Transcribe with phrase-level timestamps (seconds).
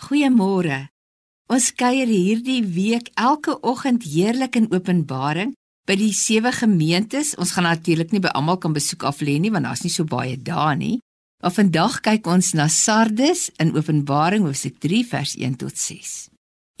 [0.00, 0.88] Goeiemôre.
[1.52, 5.52] Ons kuier hierdie week elke oggend heerlik in Openbaring
[5.84, 7.34] by die sewe gemeentes.
[7.36, 10.08] Ons gaan natuurlik nie by almal kan besoek af lê nie want daar's nie so
[10.08, 11.00] baie daar nie.
[11.42, 16.30] Maar vandag kyk ons na Sardes in Openbaring hoofstuk 3 vers 1 tot 6.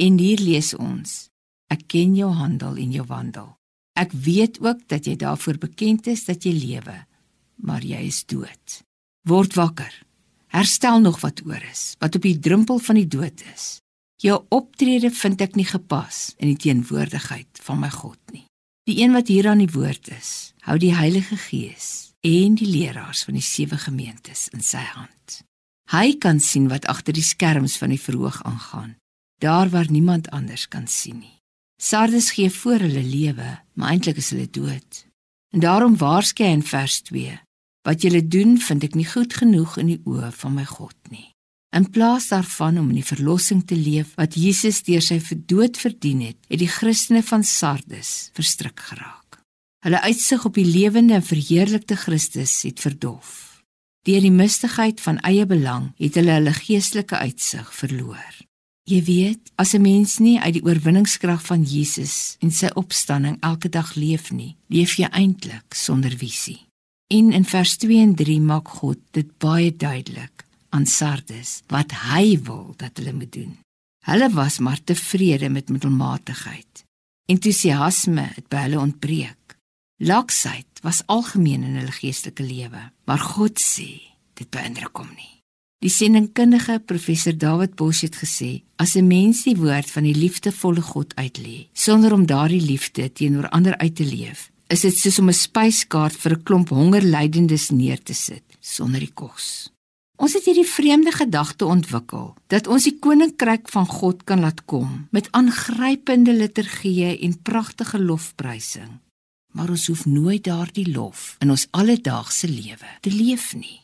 [0.00, 1.28] En hier lees ons:
[1.68, 3.54] Ek ken jou handel en jou wandel.
[4.00, 6.96] Ek weet ook dat jy daarvoor bekend is dat jy lewe,
[7.60, 8.80] maar jy is dood.
[9.28, 9.92] Word wakker.
[10.50, 13.78] Herstel nog wat oor is, wat op die drempel van die dood is.
[14.20, 18.44] Jou optrede vind ek nie gepas in die teenwoordigheid van my God nie.
[18.90, 23.22] Die een wat hier aan die woord is, hou die Heilige Gees en die leraars
[23.24, 25.40] van die sewe gemeentes in sy hand.
[25.94, 28.96] Hy kan sien wat agter die skerms van die verhoog aangaan,
[29.40, 31.36] daar waar niemand anders kan sien nie.
[31.80, 35.06] Sardes gee voor hulle lewe, maar eintlik is hulle dood.
[35.54, 37.38] En daarom waarskei in vers 2:
[37.82, 41.30] Wat julle doen, vind ek nie goed genoeg in die oë van my God nie.
[41.70, 46.20] In plaas daarvan om in die verlossing te leef wat Jesus deur sy dood verdien
[46.26, 49.38] het, het die Christene van Sardes verstrik geraak.
[49.86, 53.62] Hulle uitsig op die lewende en verheerlikte Christus het verdof.
[54.04, 58.40] Deur die mistigheid van eie belang het hulle hulle geestelike uitsig verloor.
[58.90, 63.68] Jy weet, as 'n mens nie uit die oorwinningskrag van Jesus en sy opstanding elke
[63.68, 66.69] dag leef nie, leef jy eintlik sonder visie.
[67.10, 72.36] En in vers 2 en 3 maak God dit baie duidelik aan Sardes wat hy
[72.46, 73.56] wil dat hulle moet doen.
[74.06, 76.84] Hulle was maar tevrede met middelmatigheid.
[77.26, 79.56] Entoesiasme het by hulle ontbreek.
[79.98, 83.90] Laksheid was algemeen in hulle geestelike lewe, maar God sê
[84.38, 85.34] dit beïndruk hom nie.
[85.82, 90.82] Die sendingkundige professor David Bosch het gesê: "As 'n mens die woord van die liefdevolle
[90.82, 95.28] God uitlê, sonder om daardie liefde teenoor ander uit te leef, is dit soos om
[95.28, 99.70] 'n spyskaart vir 'n klomp hongerlydendes neer te sit sonder die kos.
[100.20, 105.08] Ons het hierdie vreemde gedagte ontwikkel dat ons die koninkryk van God kan laat kom
[105.10, 109.00] met aangrypende liturgieë en pragtige lofprysing.
[109.52, 113.80] Maar ons hoef nooit daardie lof in ons alledaagse lewe te leef nie.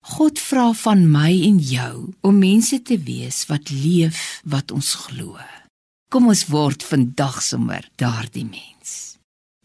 [0.00, 5.36] God vra van my en jou om mense te wees wat leef wat ons glo.
[6.08, 9.19] Kom ons word vandag sommer daardie mens.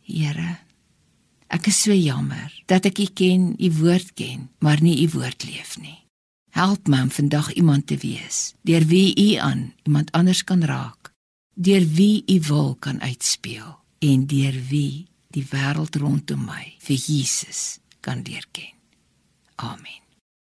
[0.05, 0.66] Here,
[1.55, 5.45] Ek is so jammer dat ek U ken, U woord ken, maar nie U woord
[5.45, 6.01] leef nie.
[6.55, 11.11] Help my om vandag iemand te wees deur wie U aan iemand anders kan raak,
[11.53, 15.05] deur wie U wil kan uitspeel en deur wie
[15.35, 18.73] die wêreld rondom my vir Jesus kan leer ken.
[19.55, 20.04] Amen.